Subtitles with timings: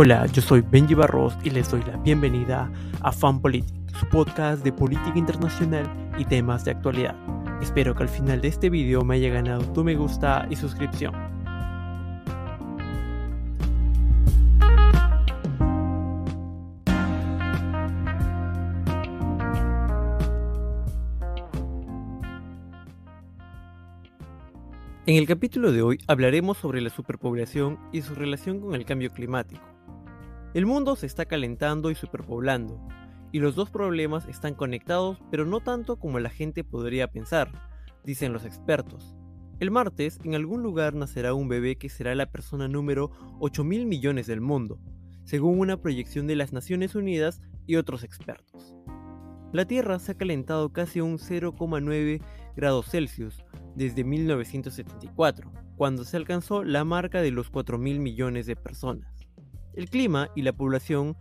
[0.00, 2.70] Hola, yo soy Benji Barros y les doy la bienvenida
[3.00, 7.16] a Fan Politics, su podcast de política internacional y temas de actualidad.
[7.60, 11.12] Espero que al final de este video me haya ganado tu me gusta y suscripción.
[25.06, 29.10] En el capítulo de hoy hablaremos sobre la superpoblación y su relación con el cambio
[29.10, 29.77] climático.
[30.58, 32.84] El mundo se está calentando y superpoblando,
[33.30, 37.52] y los dos problemas están conectados, pero no tanto como la gente podría pensar,
[38.02, 39.14] dicen los expertos.
[39.60, 43.86] El martes, en algún lugar nacerá un bebé que será la persona número 8 mil
[43.86, 44.80] millones del mundo,
[45.22, 48.74] según una proyección de las Naciones Unidas y otros expertos.
[49.52, 52.20] La Tierra se ha calentado casi un 0,9
[52.56, 53.44] grados Celsius
[53.76, 59.17] desde 1974, cuando se alcanzó la marca de los 4 mil millones de personas.
[59.74, 61.16] El clima y la población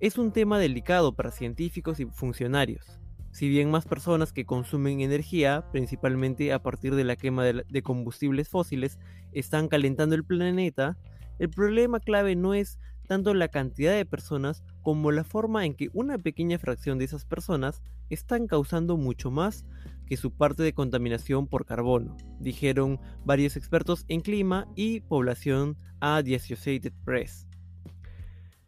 [0.00, 2.98] es un tema delicado para científicos y funcionarios.
[3.32, 8.48] Si bien más personas que consumen energía, principalmente a partir de la quema de combustibles
[8.48, 8.98] fósiles,
[9.32, 10.98] están calentando el planeta,
[11.38, 15.88] el problema clave no es tanto la cantidad de personas como la forma en que
[15.92, 19.64] una pequeña fracción de esas personas están causando mucho más
[20.06, 26.22] que su parte de contaminación por carbono, dijeron varios expertos en clima y población a
[26.22, 27.49] The Associated Press.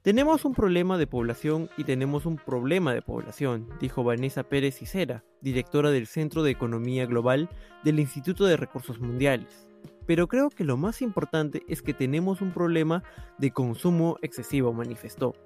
[0.03, 5.23] Tenemos un problema de población y tenemos un problema de población, dijo Vanessa Pérez Cicera,
[5.41, 7.49] directora del Centro de Economía Global
[7.85, 9.69] del Instituto de Recursos Mundiales.
[10.05, 13.05] Pero creo que lo más importante es que tenemos un problema
[13.39, 15.37] de consumo excesivo, manifestó.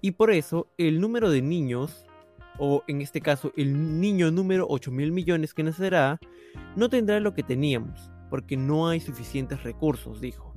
[0.00, 2.06] Y por eso el número de niños,
[2.60, 6.20] o en este caso el niño número 8 mil millones que nacerá,
[6.76, 10.55] no tendrá lo que teníamos, porque no hay suficientes recursos, dijo.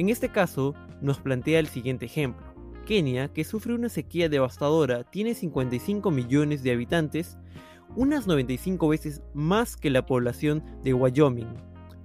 [0.00, 2.54] En este caso, nos plantea el siguiente ejemplo.
[2.86, 7.36] Kenia, que sufre una sequía devastadora, tiene 55 millones de habitantes,
[7.96, 11.52] unas 95 veces más que la población de Wyoming,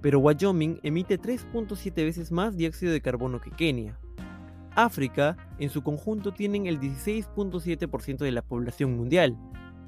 [0.02, 3.98] pero Wyoming emite 3.7 veces más dióxido de carbono que Kenia.
[4.74, 9.38] África, en su conjunto, tiene el 16.7% de la población mundial,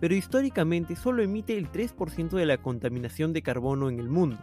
[0.01, 4.39] pero históricamente solo emite el 3% de la contaminación de carbono en el mundo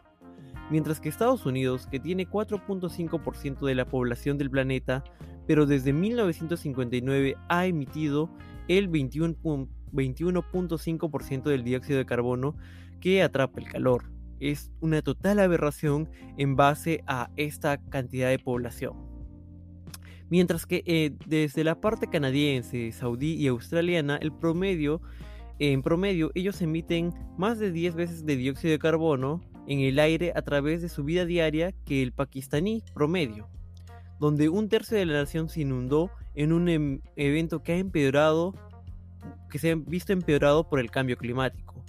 [0.69, 5.03] mientras que Estados Unidos, que tiene 4.5% de la población del planeta,
[5.47, 8.29] pero desde 1959 ha emitido
[8.67, 12.55] el 21.5% del dióxido de carbono
[12.99, 14.11] que atrapa el calor.
[14.39, 18.93] Es una total aberración en base a esta cantidad de población.
[20.29, 25.01] Mientras que eh, desde la parte canadiense, saudí y australiana, el promedio,
[25.59, 30.33] en promedio, ellos emiten más de 10 veces de dióxido de carbono en el aire
[30.35, 33.47] a través de su vida diaria que el pakistaní promedio,
[34.19, 38.53] donde un tercio de la nación se inundó en un em, evento que ha empeorado,
[39.49, 41.83] que se ha visto empeorado por el cambio climático.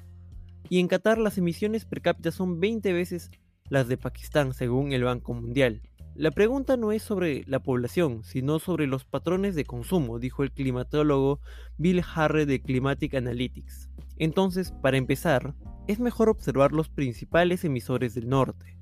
[0.69, 3.31] Y en Qatar las emisiones per cápita son 20 veces
[3.69, 5.83] las de Pakistán, según el Banco Mundial.
[6.15, 10.51] La pregunta no es sobre la población, sino sobre los patrones de consumo, dijo el
[10.51, 11.41] climatólogo
[11.77, 13.91] Bill Harre de Climatic Analytics.
[14.19, 15.55] Entonces, para empezar,
[15.87, 18.77] es mejor observar los principales emisores del norte.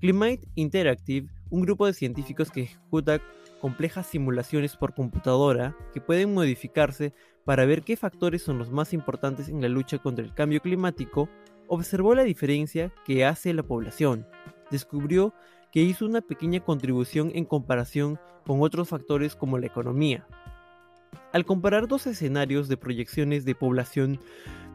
[0.00, 3.20] Climate Interactive, un grupo de científicos que ejecuta
[3.60, 7.14] complejas simulaciones por computadora que pueden modificarse
[7.44, 11.28] para ver qué factores son los más importantes en la lucha contra el cambio climático,
[11.68, 14.26] observó la diferencia que hace la población.
[14.70, 15.32] Descubrió
[15.72, 20.26] que hizo una pequeña contribución en comparación con otros factores como la economía,
[21.32, 24.20] al comparar dos escenarios de proyecciones de población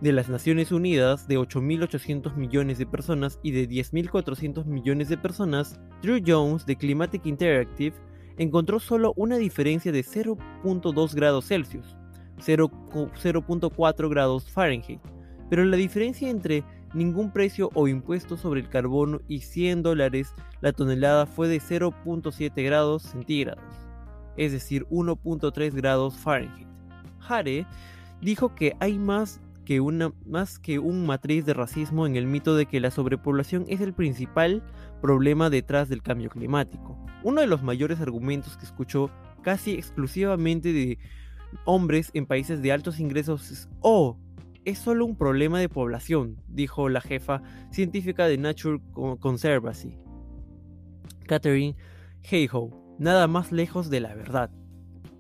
[0.02, 5.80] de las Naciones Unidas de 8.800 millones de personas y de 10.400 millones de personas,
[6.02, 7.96] Drew Jones de Climatic Interactive
[8.38, 11.98] encontró solo una diferencia de 0.2 grados Celsius,
[12.38, 15.02] 0.4 grados Fahrenheit,
[15.50, 16.64] pero la diferencia entre
[16.94, 22.64] ningún precio o impuesto sobre el carbono y 100 dólares la tonelada fue de 0.7
[22.64, 23.89] grados centígrados
[24.38, 26.68] es decir, 1.3 grados Fahrenheit.
[27.28, 27.66] Hare
[28.22, 32.56] dijo que hay más que, una, más que un matriz de racismo en el mito
[32.56, 34.64] de que la sobrepoblación es el principal
[35.02, 36.98] problema detrás del cambio climático.
[37.24, 39.12] Uno de los mayores argumentos que escuchó
[39.44, 40.98] casi exclusivamente de
[41.66, 44.18] hombres en países de altos ingresos es, oh,
[44.66, 47.42] es solo un problema de población, dijo la jefa
[47.72, 48.80] científica de Nature
[49.20, 49.98] Conservancy,
[51.28, 51.76] Catherine
[52.30, 54.52] Hayhoe nada más lejos de la verdad,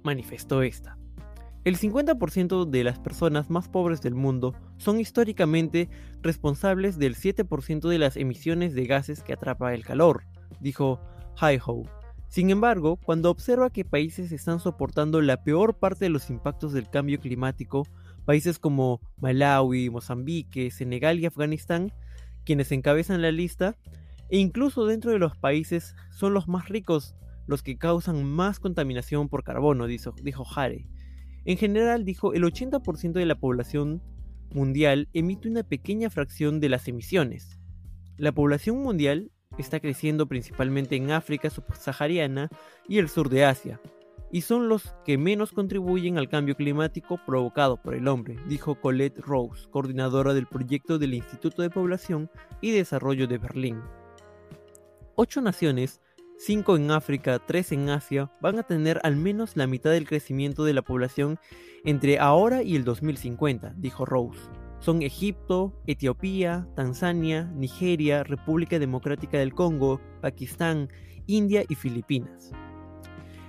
[0.03, 0.97] manifestó esta.
[1.65, 5.89] El 50% de las personas más pobres del mundo son históricamente
[6.21, 10.23] responsables del 7% de las emisiones de gases que atrapa el calor,
[10.61, 10.99] dijo
[11.41, 11.83] Hi-Ho,
[12.29, 16.89] Sin embargo, cuando observa que países están soportando la peor parte de los impactos del
[16.89, 17.85] cambio climático,
[18.25, 21.91] países como Malawi, Mozambique, Senegal y Afganistán,
[22.45, 23.77] quienes encabezan la lista,
[24.29, 27.15] e incluso dentro de los países son los más ricos
[27.49, 30.85] los que causan más contaminación por carbono, dijo, dijo Hare.
[31.45, 34.03] En general, dijo, el 80% de la población
[34.53, 37.59] mundial emite una pequeña fracción de las emisiones.
[38.17, 42.49] La población mundial está creciendo principalmente en África subsahariana
[42.87, 43.81] y el sur de Asia,
[44.31, 49.17] y son los que menos contribuyen al cambio climático provocado por el hombre, dijo Colette
[49.17, 52.29] Rose, coordinadora del proyecto del Instituto de Población
[52.61, 53.81] y Desarrollo de Berlín.
[55.15, 55.99] Ocho naciones
[56.41, 60.63] 5 en África, 3 en Asia, van a tener al menos la mitad del crecimiento
[60.63, 61.37] de la población
[61.83, 64.39] entre ahora y el 2050, dijo Rose.
[64.79, 70.87] Son Egipto, Etiopía, Tanzania, Nigeria, República Democrática del Congo, Pakistán,
[71.27, 72.53] India y Filipinas.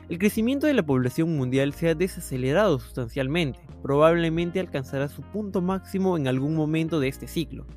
[0.08, 6.16] El crecimiento de la población mundial se ha desacelerado sustancialmente, probablemente alcanzará su punto máximo
[6.16, 7.68] en algún momento de este ciclo,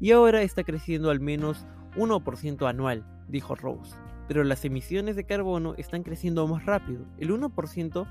[0.00, 1.64] y ahora está creciendo al menos
[1.96, 3.96] 1% anual, dijo Rose
[4.30, 8.06] pero las emisiones de carbono están creciendo más rápido, el 1%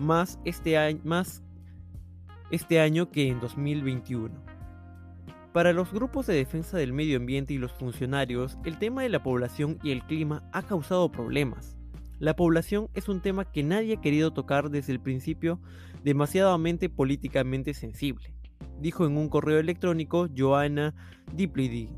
[0.00, 1.42] más este, año, más
[2.50, 4.34] este año que en 2021.
[5.52, 9.22] Para los grupos de defensa del medio ambiente y los funcionarios, el tema de la
[9.22, 11.76] población y el clima ha causado problemas.
[12.18, 15.60] La población es un tema que nadie ha querido tocar desde el principio,
[16.02, 18.34] demasiadamente políticamente sensible,
[18.80, 20.94] dijo en un correo electrónico Joanna
[21.34, 21.90] Diplege,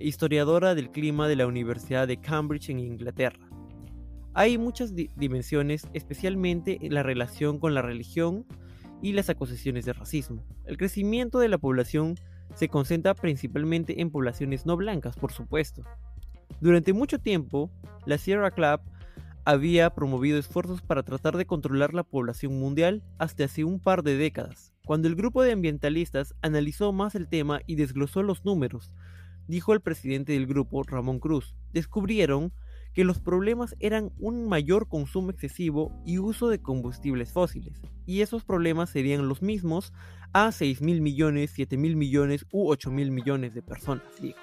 [0.00, 3.48] historiadora del clima de la Universidad de Cambridge en Inglaterra.
[4.34, 8.46] Hay muchas dimensiones, especialmente en la relación con la religión
[9.02, 10.44] y las acusaciones de racismo.
[10.64, 12.14] El crecimiento de la población
[12.54, 15.82] se concentra principalmente en poblaciones no blancas, por supuesto.
[16.60, 17.70] Durante mucho tiempo,
[18.06, 18.80] la Sierra Club
[19.44, 24.16] había promovido esfuerzos para tratar de controlar la población mundial hasta hace un par de
[24.16, 28.92] décadas, cuando el grupo de ambientalistas analizó más el tema y desglosó los números,
[29.48, 32.52] dijo el presidente del grupo, Ramón Cruz, descubrieron
[32.94, 38.44] que los problemas eran un mayor consumo excesivo y uso de combustibles fósiles, y esos
[38.44, 39.92] problemas serían los mismos
[40.32, 44.38] a 6 mil millones, 7 mil millones u 8 mil millones de personas, dijo.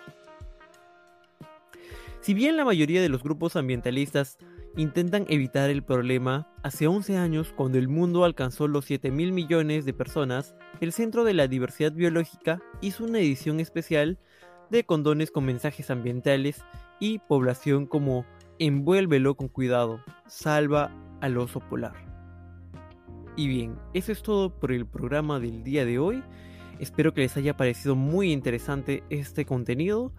[2.22, 4.40] Si bien la mayoría de los grupos ambientalistas
[4.78, 9.86] intentan evitar el problema, hace 11 años, cuando el mundo alcanzó los 7 mil millones
[9.86, 14.20] de personas, el Centro de la Diversidad Biológica hizo una edición especial
[14.70, 16.64] de condones con mensajes ambientales
[17.00, 18.26] y población como
[18.60, 20.92] envuélvelo con cuidado, salva
[21.22, 21.94] al oso polar.
[23.36, 26.24] Y bien, eso es todo por el programa del día de hoy.
[26.80, 30.14] Espero que les haya parecido muy interesante este contenido.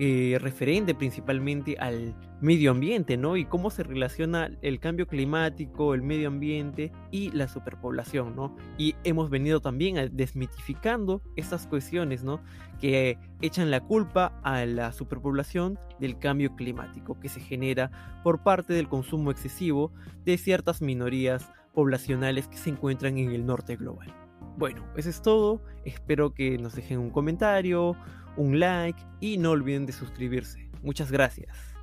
[0.00, 3.36] Eh, referente principalmente al medio ambiente, ¿no?
[3.36, 8.54] Y cómo se relaciona el cambio climático, el medio ambiente y la superpoblación, ¿no?
[8.76, 12.40] Y hemos venido también desmitificando estas cuestiones, ¿no?
[12.80, 18.74] Que echan la culpa a la superpoblación del cambio climático que se genera por parte
[18.74, 19.92] del consumo excesivo
[20.24, 24.14] de ciertas minorías poblacionales que se encuentran en el norte global.
[24.58, 25.60] Bueno, eso es todo.
[25.84, 27.96] Espero que nos dejen un comentario,
[28.38, 30.70] un like y no olviden de suscribirse.
[30.82, 31.77] Muchas gracias.